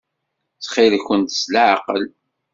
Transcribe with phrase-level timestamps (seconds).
[0.55, 2.03] Ttxil-kent s leɛqel.